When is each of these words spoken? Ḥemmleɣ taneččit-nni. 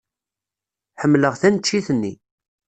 Ḥemmleɣ 1.01 1.33
taneččit-nni. 1.41 2.13